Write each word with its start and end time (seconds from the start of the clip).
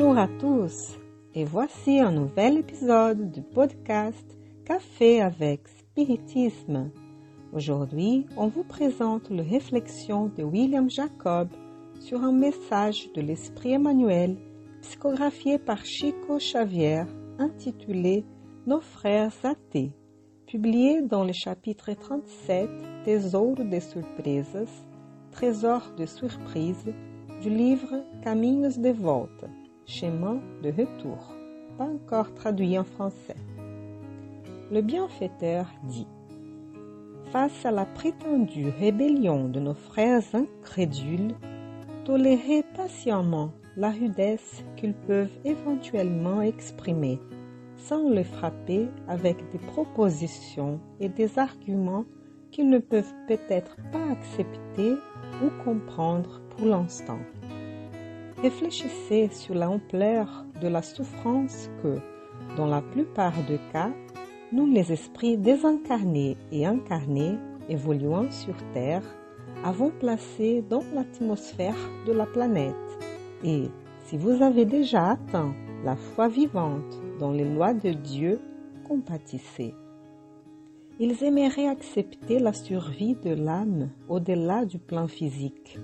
Bonjour 0.00 0.18
à 0.18 0.28
tous 0.28 0.96
et 1.34 1.44
voici 1.44 1.98
un 1.98 2.12
nouvel 2.12 2.58
épisode 2.58 3.32
du 3.32 3.42
podcast 3.42 4.38
Café 4.64 5.20
avec 5.20 5.66
Spiritisme. 5.66 6.92
Aujourd'hui, 7.52 8.24
on 8.36 8.46
vous 8.46 8.62
présente 8.62 9.28
les 9.28 9.42
réflexions 9.42 10.30
de 10.36 10.44
William 10.44 10.88
Jacob 10.88 11.48
sur 11.98 12.22
un 12.22 12.30
message 12.30 13.10
de 13.12 13.20
l'Esprit 13.20 13.72
Emmanuel 13.72 14.36
psychographié 14.82 15.58
par 15.58 15.84
Chico 15.84 16.36
Xavier 16.36 17.02
intitulé 17.40 18.24
Nos 18.68 18.80
frères 18.80 19.34
athées, 19.42 19.90
publié 20.46 21.02
dans 21.02 21.24
le 21.24 21.32
chapitre 21.32 21.92
37 21.92 22.70
Tesouro 23.04 23.56
de 23.56 23.80
surpresas, 23.80 24.86
Trésor 25.32 25.90
de 25.98 26.06
surprises 26.06 26.94
du 27.42 27.50
livre 27.50 28.04
Caminhos 28.22 28.78
de 28.78 28.90
volta, 28.90 29.48
Chemin 29.90 30.42
de 30.62 30.68
retour, 30.68 31.32
pas 31.78 31.84
encore 31.84 32.34
traduit 32.34 32.78
en 32.78 32.84
français. 32.84 33.36
Le 34.70 34.82
bienfaiteur 34.82 35.64
dit 35.84 36.06
Face 37.32 37.64
à 37.64 37.70
la 37.70 37.86
prétendue 37.86 38.68
rébellion 38.68 39.48
de 39.48 39.60
nos 39.60 39.72
frères 39.72 40.22
incrédules, 40.34 41.34
tolérez 42.04 42.64
patiemment 42.76 43.50
la 43.78 43.88
rudesse 43.88 44.62
qu'ils 44.76 44.92
peuvent 44.92 45.32
éventuellement 45.46 46.42
exprimer, 46.42 47.18
sans 47.78 48.10
les 48.10 48.24
frapper 48.24 48.88
avec 49.08 49.38
des 49.52 49.58
propositions 49.58 50.80
et 51.00 51.08
des 51.08 51.38
arguments 51.38 52.04
qu'ils 52.50 52.68
ne 52.68 52.78
peuvent 52.78 53.14
peut-être 53.26 53.76
pas 53.90 54.12
accepter 54.12 54.92
ou 55.42 55.64
comprendre 55.64 56.42
pour 56.50 56.66
l'instant. 56.66 57.20
Réfléchissez 58.42 59.28
sur 59.32 59.54
l'ampleur 59.54 60.44
de 60.62 60.68
la 60.68 60.80
souffrance 60.82 61.68
que, 61.82 61.98
dans 62.56 62.66
la 62.66 62.80
plupart 62.80 63.34
des 63.48 63.58
cas, 63.72 63.90
nous 64.52 64.66
les 64.66 64.92
esprits 64.92 65.36
désincarnés 65.36 66.36
et 66.52 66.64
incarnés 66.64 67.36
évoluant 67.68 68.30
sur 68.30 68.54
Terre 68.72 69.02
avons 69.64 69.90
placé 69.90 70.62
dans 70.62 70.84
l'atmosphère 70.94 71.74
de 72.06 72.12
la 72.12 72.26
planète. 72.26 72.74
Et 73.42 73.64
si 74.04 74.16
vous 74.16 74.40
avez 74.42 74.64
déjà 74.64 75.10
atteint 75.10 75.52
la 75.84 75.96
foi 75.96 76.28
vivante 76.28 76.96
dans 77.18 77.32
les 77.32 77.44
lois 77.44 77.74
de 77.74 77.90
Dieu, 77.90 78.40
compatissez. 78.86 79.74
Ils 81.00 81.22
aimeraient 81.24 81.68
accepter 81.68 82.38
la 82.38 82.52
survie 82.52 83.16
de 83.16 83.30
l'âme 83.30 83.90
au-delà 84.08 84.64
du 84.64 84.78
plan 84.78 85.08
physique. 85.08 85.78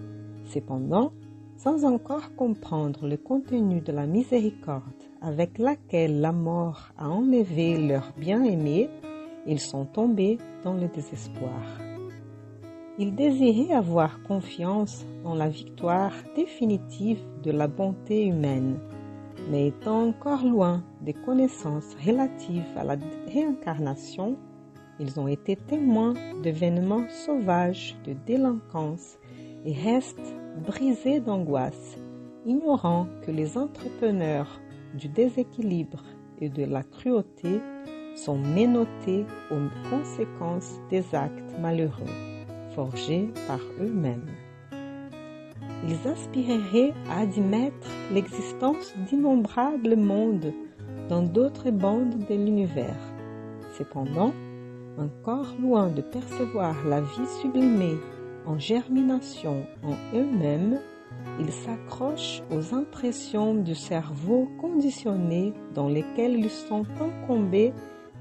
Cependant, 0.45 1.13
sans 1.57 1.85
encore 1.85 2.35
comprendre 2.37 3.07
le 3.07 3.17
contenu 3.17 3.81
de 3.81 3.93
la 3.93 4.07
miséricorde 4.07 4.83
avec 5.21 5.59
laquelle 5.59 6.21
la 6.21 6.33
mort 6.33 6.91
a 6.99 7.09
enlevé 7.09 7.79
leur 7.79 8.13
bien-aimé, 8.19 8.91
ils 9.47 9.61
sont 9.61 9.87
tombés 9.87 10.39
dans 10.63 10.75
le 10.75 10.89
désespoir. 10.89 11.63
Ils 12.99 13.15
désiraient 13.15 13.75
avoir 13.75 14.23
confiance 14.23 15.05
en 15.25 15.35
la 15.35 15.49
victoire 15.49 16.13
définitive 16.37 17.21
de 17.43 17.51
la 17.51 17.67
bonté 17.67 18.27
humaine, 18.27 18.79
mais 19.51 19.69
étant 19.69 20.09
encore 20.09 20.45
loin 20.45 20.85
des 21.01 21.13
connaissances 21.13 21.97
relatives 22.07 22.63
à 22.77 22.85
la 22.85 22.97
réincarnation, 23.33 24.37
ils 25.01 25.19
ont 25.19 25.27
été 25.27 25.57
témoins 25.57 26.15
d'événements 26.43 27.09
sauvages 27.09 27.97
de 28.07 28.15
délinquance 28.27 29.19
et 29.65 29.73
restent 29.73 30.35
brisés 30.57 31.21
d'angoisse, 31.21 31.99
ignorant 32.47 33.07
que 33.23 33.31
les 33.31 33.59
entrepreneurs 33.59 34.61
du 34.95 35.09
déséquilibre 35.09 36.05
et 36.41 36.49
de 36.49 36.65
la 36.65 36.83
cruauté 36.83 37.61
sont 38.15 38.39
menottés 38.39 39.25
aux 39.51 39.91
conséquences 39.91 40.75
des 40.91 41.05
actes 41.15 41.59
malheureux 41.61 42.35
forgés 42.75 43.29
par 43.47 43.61
eux-mêmes. 43.81 44.31
Ils 45.87 46.09
aspireraient 46.09 46.93
à 47.11 47.21
admettre 47.21 47.91
l'existence 48.13 48.95
d'innombrables 49.09 49.97
mondes 49.97 50.53
dans 51.09 51.23
d'autres 51.23 51.71
bandes 51.71 52.19
de 52.29 52.35
l'univers. 52.35 52.97
Cependant, 53.77 54.33
encore 54.99 55.55
loin 55.61 55.89
de 55.89 56.01
percevoir 56.01 56.75
la 56.87 57.01
vie 57.01 57.27
sublimée 57.43 57.99
en 58.47 58.59
germination 58.59 59.67
en 59.83 60.17
eux-mêmes, 60.17 60.81
ils 61.41 61.53
s'accrochent 61.53 62.43
aux 62.51 62.75
impressions 62.75 63.55
du 63.55 63.75
cerveau 63.75 64.49
conditionné 64.61 65.53
dans 65.75 65.89
lesquelles 65.89 66.39
ils 66.39 66.51
sont 66.51 66.85
incombés 67.01 67.73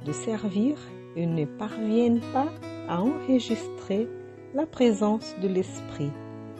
de 0.05 0.11
servir 0.11 0.77
et 1.15 1.25
ne 1.25 1.45
parviennent 1.45 2.21
pas 2.33 2.49
à 2.87 3.01
enregistrer 3.01 4.07
la 4.53 4.65
présence 4.65 5.35
de 5.41 5.47
l'esprit 5.47 6.11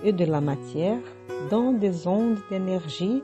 et 0.04 0.12
de 0.12 0.26
la 0.26 0.42
matière 0.42 1.02
dans 1.50 1.72
des 1.72 2.08
ondes 2.08 2.38
d'énergie 2.50 3.22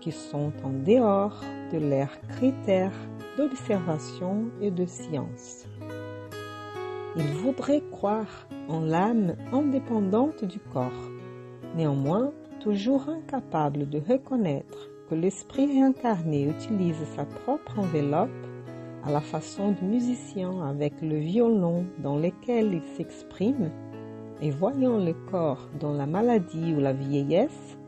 qui 0.00 0.12
sont 0.12 0.52
en 0.62 0.70
dehors 0.70 1.40
de 1.72 1.78
leurs 1.78 2.20
critères 2.28 2.92
d'observation 3.36 4.44
et 4.60 4.70
de 4.70 4.86
science. 4.86 5.66
Ils 7.16 7.32
voudraient 7.32 7.82
croire 7.92 8.48
en 8.68 8.80
l'âme 8.80 9.36
indépendante 9.52 10.44
du 10.44 10.58
corps, 10.58 11.10
néanmoins 11.76 12.32
toujours 12.58 13.08
incapables 13.08 13.88
de 13.88 14.00
reconnaître 14.00 14.90
que 15.08 15.14
l'esprit 15.14 15.66
réincarné 15.66 16.48
utilise 16.48 17.04
sa 17.14 17.24
propre 17.24 17.78
enveloppe 17.78 18.30
à 19.04 19.12
la 19.12 19.20
façon 19.20 19.70
du 19.70 19.84
musicien 19.84 20.60
avec 20.66 21.00
le 21.02 21.16
violon 21.16 21.84
dans 22.02 22.16
lequel 22.16 22.74
il 22.74 22.82
s'exprime, 22.96 23.70
et 24.40 24.50
voyant 24.50 24.98
le 24.98 25.14
corps 25.30 25.68
dans 25.78 25.92
la 25.92 26.06
maladie 26.06 26.74
ou 26.74 26.80
la 26.80 26.92
vieillesse, 26.92 27.78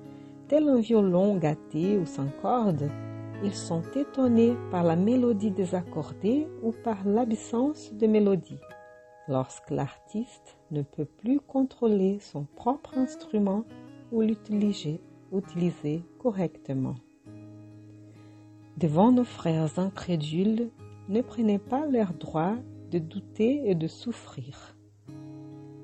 tel 0.46 0.68
un 0.68 0.78
violon 0.78 1.36
gâté 1.36 1.98
ou 1.98 2.06
sans 2.06 2.28
corde, 2.40 2.88
ils 3.42 3.54
sont 3.54 3.82
étonnés 3.96 4.54
par 4.70 4.84
la 4.84 4.94
mélodie 4.94 5.50
désaccordée 5.50 6.46
ou 6.62 6.70
par 6.70 6.98
l'absence 7.04 7.92
de 7.92 8.06
mélodie. 8.06 8.60
Lorsque 9.28 9.70
l'artiste 9.70 10.56
ne 10.70 10.82
peut 10.82 11.04
plus 11.04 11.40
contrôler 11.40 12.18
son 12.20 12.44
propre 12.44 12.96
instrument 12.96 13.64
ou 14.12 14.22
l'utiliser 14.22 15.00
utiliser 15.32 16.02
correctement. 16.18 16.94
Devant 18.76 19.12
nos 19.12 19.24
frères 19.24 19.78
incrédules, 19.78 20.70
ne 21.08 21.20
prenez 21.20 21.58
pas 21.58 21.86
leur 21.86 22.12
droit 22.12 22.54
de 22.90 22.98
douter 22.98 23.68
et 23.68 23.74
de 23.74 23.86
souffrir. 23.86 24.76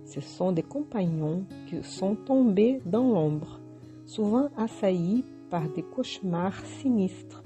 Ce 0.04 0.20
sont 0.20 0.52
des 0.52 0.62
compagnons 0.62 1.44
qui 1.68 1.82
sont 1.82 2.16
tombés 2.16 2.80
dans 2.84 3.08
l'ombre, 3.08 3.60
souvent 4.04 4.50
assaillis 4.56 5.24
par 5.48 5.68
des 5.70 5.82
cauchemars 5.82 6.64
sinistres, 6.80 7.42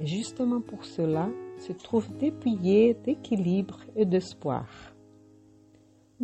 et 0.00 0.06
justement 0.06 0.60
pour 0.60 0.84
cela 0.84 1.28
se 1.58 1.72
trouvent 1.72 2.14
dépouillés 2.18 2.94
d'équilibre 2.94 3.80
et 3.96 4.04
d'espoir. 4.04 4.93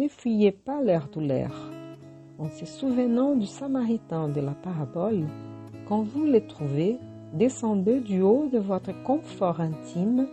Ne 0.01 0.09
fuyez 0.09 0.51
pas 0.51 0.81
leur 0.81 1.09
douleur. 1.09 1.51
En 2.39 2.49
se 2.49 2.65
souvenant 2.65 3.35
du 3.35 3.45
Samaritain 3.45 4.29
de 4.29 4.41
la 4.41 4.53
parabole, 4.53 5.27
quand 5.87 6.01
vous 6.01 6.25
les 6.25 6.41
trouvez, 6.41 6.97
descendez 7.35 8.01
du 8.01 8.23
haut 8.23 8.49
de 8.51 8.57
votre 8.57 8.95
confort 9.03 9.61
intime, 9.61 10.27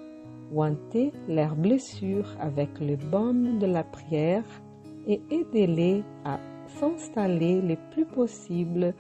ointez 0.56 1.12
leurs 1.28 1.58
blessures 1.58 2.34
avec 2.40 2.80
le 2.80 2.96
baume 2.96 3.60
de 3.60 3.66
la 3.66 3.84
prière 3.84 4.46
et 5.06 5.20
aidez-les 5.32 6.02
à 6.24 6.40
s'installer 6.80 7.62
le 7.62 7.76
plus 7.92 8.06
possible 8.06 8.94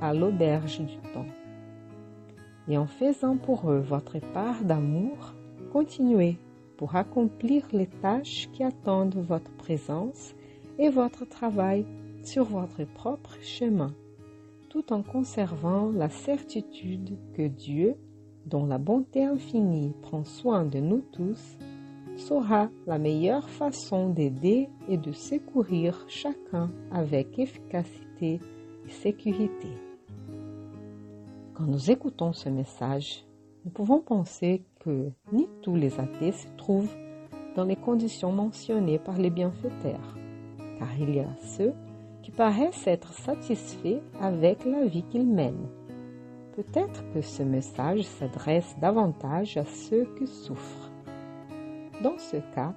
à 0.00 0.12
l'auberge 0.12 0.80
du 0.80 0.96
temps. 1.14 1.30
Et 2.66 2.76
en 2.76 2.86
faisant 2.86 3.36
pour 3.36 3.70
eux 3.70 3.84
votre 3.88 4.18
part 4.32 4.64
d'amour, 4.64 5.34
continuez 5.72 6.38
pour 6.76 6.96
accomplir 6.96 7.64
les 7.72 7.86
tâches 7.86 8.48
qui 8.52 8.62
attendent 8.62 9.16
votre 9.16 9.50
présence 9.52 10.34
et 10.78 10.88
votre 10.88 11.24
travail 11.24 11.84
sur 12.22 12.44
votre 12.44 12.84
propre 12.84 13.36
chemin, 13.42 13.94
tout 14.68 14.92
en 14.92 15.02
conservant 15.02 15.90
la 15.90 16.10
certitude 16.10 17.16
que 17.34 17.46
Dieu, 17.46 17.94
dont 18.46 18.66
la 18.66 18.78
bonté 18.78 19.24
infinie 19.24 19.94
prend 20.02 20.24
soin 20.24 20.64
de 20.64 20.78
nous 20.78 21.02
tous, 21.12 21.56
saura 22.16 22.70
la 22.86 22.98
meilleure 22.98 23.48
façon 23.48 24.08
d'aider 24.08 24.68
et 24.88 24.96
de 24.96 25.12
secourir 25.12 26.04
chacun 26.08 26.70
avec 26.90 27.38
efficacité 27.38 28.40
et 28.86 28.90
sécurité. 28.90 29.68
Quand 31.54 31.66
nous 31.66 31.90
écoutons 31.90 32.32
ce 32.32 32.48
message, 32.48 33.24
nous 33.66 33.72
pouvons 33.72 33.98
penser 33.98 34.62
que 34.78 35.10
ni 35.32 35.48
tous 35.60 35.74
les 35.74 35.98
athées 35.98 36.30
se 36.30 36.46
trouvent 36.56 36.94
dans 37.56 37.64
les 37.64 37.74
conditions 37.74 38.30
mentionnées 38.30 39.00
par 39.00 39.18
les 39.18 39.28
bienfaiteurs, 39.28 40.16
car 40.78 40.88
il 41.00 41.16
y 41.16 41.18
a 41.18 41.34
ceux 41.42 41.72
qui 42.22 42.30
paraissent 42.30 42.86
être 42.86 43.12
satisfaits 43.12 44.00
avec 44.20 44.64
la 44.64 44.86
vie 44.86 45.02
qu'ils 45.10 45.26
mènent. 45.26 45.66
Peut-être 46.54 47.02
que 47.12 47.22
ce 47.22 47.42
message 47.42 48.02
s'adresse 48.02 48.76
davantage 48.80 49.56
à 49.56 49.64
ceux 49.64 50.06
qui 50.16 50.28
souffrent. 50.28 50.92
Dans 52.04 52.18
ce 52.18 52.36
cas, 52.54 52.72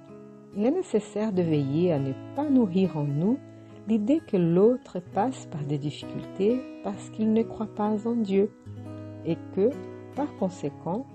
il 0.56 0.66
est 0.66 0.72
nécessaire 0.72 1.32
de 1.32 1.42
veiller 1.42 1.92
à 1.92 2.00
ne 2.00 2.14
pas 2.34 2.50
nourrir 2.50 2.96
en 2.96 3.04
nous 3.04 3.38
l'idée 3.86 4.20
que 4.26 4.36
l'autre 4.36 4.98
passe 5.14 5.46
par 5.46 5.62
des 5.62 5.78
difficultés 5.78 6.60
parce 6.82 7.10
qu'il 7.10 7.32
ne 7.32 7.44
croit 7.44 7.72
pas 7.76 8.08
en 8.08 8.16
Dieu 8.16 8.50
et 9.24 9.36
que, 9.54 9.70
par 10.20 10.36
conséquent, 10.36 11.06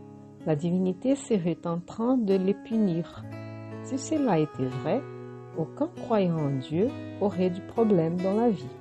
la 0.48 0.56
divinité 0.56 1.16
serait 1.16 1.60
en 1.66 1.80
train 1.80 2.18
de 2.18 2.34
les 2.34 2.56
punir. 2.56 3.24
Si 3.84 4.00
cela 4.00 4.40
était 4.40 4.66
vrai, 4.66 5.00
aucun 5.60 5.90
croyant 6.04 6.40
en 6.40 6.57
Dieu 6.57 6.90
aurait 7.22 7.52
du 7.52 7.62
problème 7.62 8.19
dans 8.19 8.34
la 8.34 8.50
vie. 8.50 8.75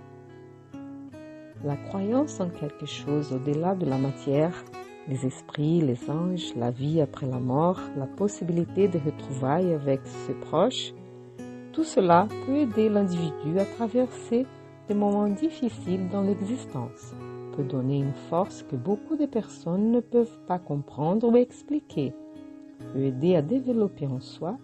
La 1.63 1.77
croyance 1.77 2.41
en 2.41 2.49
quelque 2.49 2.87
chose 2.87 3.35
au-delà 3.35 3.75
de 3.75 3.85
la 3.85 3.99
matière, 3.99 4.65
les 5.09 5.27
esprits, 5.27 5.83
les 5.83 6.11
anges, 6.11 6.55
la 6.57 6.71
vie 6.71 7.03
après 7.03 7.27
la 7.27 7.39
mort, 7.39 7.81
la 7.99 8.07
possibilité 8.07 8.89
de 8.89 8.99
retrouvailles 8.99 9.75
avec 9.75 10.01
ses 10.07 10.33
proches, 10.33 10.95
tout 11.75 11.85
cela 11.85 12.29
peut 12.47 12.57
aider 12.57 12.89
l'individu 12.89 13.59
à 13.59 13.67
traverser 13.67 14.47
des 14.89 14.95
moments 14.95 15.29
difficiles 15.29 16.09
dans 16.09 16.23
l'existence, 16.23 17.13
peut 17.55 17.63
donner 17.63 17.99
une 17.99 18.15
force 18.29 18.63
que 18.63 18.77
beaucoup 18.77 19.17
de 19.17 19.27
personnes 19.27 19.93
ne 19.93 20.01
peuvent 20.01 20.39
pas 20.47 20.59
comprendre 20.59 21.29
ou 21.29 21.37
expliquer, 21.37 22.13
peut 22.93 23.01
aider 23.01 23.37
à 23.37 23.43
développer 23.43 24.07
en 24.07 24.21
soi 24.21 24.57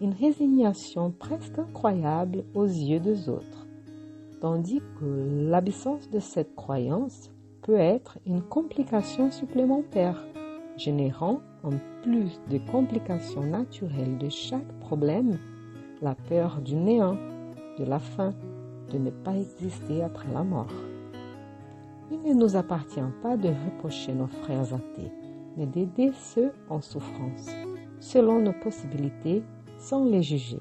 une 0.00 0.12
résignation 0.12 1.10
presque 1.10 1.58
incroyable 1.58 2.44
aux 2.54 2.66
yeux 2.66 3.00
des 3.00 3.28
autres, 3.28 3.66
tandis 4.40 4.82
que 5.00 5.48
l'absence 5.50 6.10
de 6.10 6.20
cette 6.20 6.54
croyance 6.54 7.30
peut 7.62 7.78
être 7.78 8.18
une 8.26 8.42
complication 8.42 9.30
supplémentaire, 9.30 10.22
générant 10.76 11.40
en 11.62 11.70
plus 12.02 12.40
de 12.50 12.58
complications 12.70 13.44
naturelles 13.46 14.18
de 14.18 14.28
chaque 14.28 14.80
problème, 14.80 15.38
la 16.02 16.14
peur 16.14 16.60
du 16.60 16.74
néant, 16.74 17.16
de 17.78 17.84
la 17.84 17.98
faim, 17.98 18.34
de 18.92 18.98
ne 18.98 19.10
pas 19.10 19.34
exister 19.34 20.02
après 20.02 20.30
la 20.32 20.44
mort. 20.44 20.74
Il 22.10 22.20
ne 22.22 22.34
nous 22.34 22.56
appartient 22.56 23.00
pas 23.22 23.36
de 23.36 23.48
reprocher 23.48 24.12
nos 24.12 24.26
frères 24.26 24.74
athées, 24.74 25.10
mais 25.56 25.66
d'aider 25.66 26.12
ceux 26.14 26.52
en 26.68 26.80
souffrance, 26.80 27.48
selon 28.00 28.40
nos 28.40 28.52
possibilités 28.52 29.42
sans 29.78 30.04
les 30.04 30.22
juger. 30.22 30.60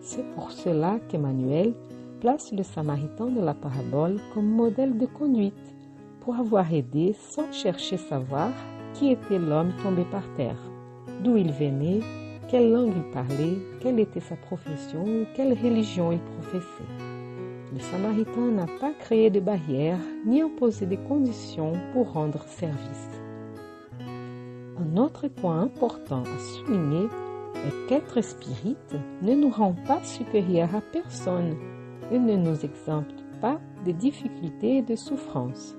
C'est 0.00 0.24
pour 0.34 0.50
cela 0.50 0.98
qu'Emmanuel 1.08 1.74
place 2.20 2.52
le 2.52 2.62
Samaritain 2.62 3.26
de 3.26 3.40
la 3.40 3.54
parabole 3.54 4.18
comme 4.34 4.48
modèle 4.48 4.96
de 4.98 5.06
conduite 5.06 5.74
pour 6.20 6.36
avoir 6.36 6.72
aidé 6.72 7.14
sans 7.30 7.52
chercher 7.52 7.96
savoir 7.96 8.50
qui 8.94 9.10
était 9.10 9.38
l'homme 9.38 9.72
tombé 9.82 10.04
par 10.04 10.22
terre, 10.36 10.58
d'où 11.22 11.36
il 11.36 11.52
venait, 11.52 12.00
quelle 12.48 12.72
langue 12.72 12.92
il 12.96 13.10
parlait, 13.12 13.58
quelle 13.80 14.00
était 14.00 14.20
sa 14.20 14.36
profession 14.36 15.04
ou 15.04 15.26
quelle 15.34 15.52
religion 15.52 16.12
il 16.12 16.20
professait. 16.20 17.05
Le 17.76 17.82
Samaritain 17.82 18.52
n'a 18.52 18.66
pas 18.80 18.92
créé 18.98 19.28
de 19.28 19.38
barrières 19.38 20.00
ni 20.24 20.40
imposé 20.40 20.86
des 20.86 20.96
conditions 20.96 21.74
pour 21.92 22.10
rendre 22.10 22.42
service. 22.44 23.10
Un 24.00 24.96
autre 24.96 25.28
point 25.28 25.60
important 25.60 26.22
à 26.22 26.38
souligner 26.38 27.04
et 27.54 27.86
qu'être 27.86 28.22
spirit 28.22 28.78
ne 29.20 29.34
nous 29.34 29.50
rend 29.50 29.74
pas 29.86 30.02
supérieurs 30.04 30.74
à 30.74 30.80
personne 30.80 31.54
et 32.10 32.18
ne 32.18 32.36
nous 32.36 32.64
exempte 32.64 33.22
pas 33.42 33.60
des 33.84 33.92
difficultés 33.92 34.78
et 34.78 34.82
des 34.82 34.96
souffrances. 34.96 35.76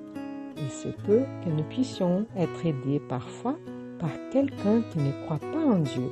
Il 0.56 0.70
se 0.70 0.90
peut 0.90 1.24
que 1.44 1.50
nous 1.50 1.64
puissions 1.64 2.28
être 2.38 2.64
aidés 2.64 3.02
parfois 3.10 3.58
par 3.98 4.12
quelqu'un 4.32 4.84
qui 4.92 5.00
ne 5.00 5.26
croit 5.26 5.40
pas 5.40 5.66
en 5.66 5.80
Dieu 5.80 6.12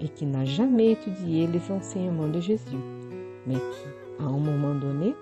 et 0.00 0.08
qui 0.08 0.24
n'a 0.24 0.44
jamais 0.44 0.92
étudié 0.92 1.48
les 1.48 1.72
enseignements 1.72 2.28
de 2.28 2.38
Jésus, 2.38 2.76
mais 3.44 3.54
qui, 3.54 4.05
à 4.20 4.24
un 4.24 4.38
moment 4.38 4.74
donné, 4.74 5.14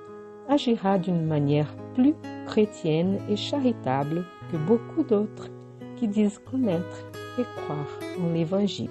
agira 0.49 0.99
d'une 0.99 1.25
manière 1.25 1.75
plus 1.94 2.14
chrétienne 2.46 3.19
et 3.29 3.37
charitable 3.37 4.25
que 4.50 4.56
beaucoup 4.56 5.02
d'autres 5.02 5.49
qui 5.96 6.08
disent 6.08 6.38
connaître 6.38 7.06
et 7.38 7.44
croire 7.56 7.99
en 8.23 8.32
l'Évangile 8.32 8.91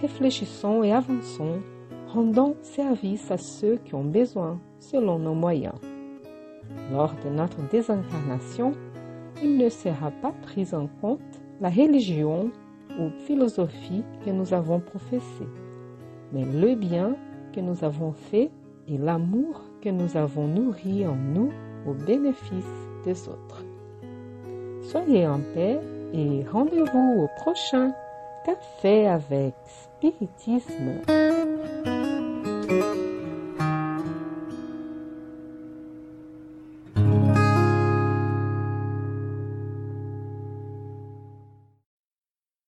réfléchissons 0.00 0.82
et 0.82 0.92
avançons, 0.92 1.60
rendant 2.08 2.54
service 2.62 3.30
à 3.30 3.36
ceux 3.36 3.76
qui 3.84 3.94
ont 3.94 4.04
besoin 4.04 4.58
selon 4.78 5.18
nos 5.18 5.34
moyens. 5.34 5.74
Lors 6.92 7.14
de 7.24 7.30
notre 7.30 7.60
désincarnation, 7.68 8.72
il 9.42 9.58
ne 9.58 9.68
sera 9.68 10.10
pas 10.10 10.32
pris 10.42 10.68
en 10.74 10.86
compte 11.00 11.20
la 11.60 11.68
religion 11.68 12.50
ou 12.98 13.10
philosophie 13.26 14.04
que 14.24 14.30
nous 14.30 14.52
avons 14.52 14.80
professée, 14.80 15.48
mais 16.32 16.44
le 16.44 16.74
bien 16.74 17.16
que 17.52 17.60
nous 17.60 17.84
avons 17.84 18.12
fait 18.12 18.50
et 18.88 18.98
l'amour 18.98 19.62
que 19.82 19.88
nous 19.88 20.16
avons 20.16 20.46
nourri 20.46 21.06
en 21.06 21.16
nous 21.16 21.50
au 21.86 21.92
bénéfice 21.92 22.64
des 23.04 23.28
autres. 23.28 23.64
Soyez 24.82 25.26
en 25.26 25.40
paix 25.54 25.78
et 26.12 26.44
rendez-vous 26.50 27.22
au 27.22 27.28
prochain 27.42 27.92
café 28.44 29.06
avec 29.06 29.54
spiritisme. 29.66 31.02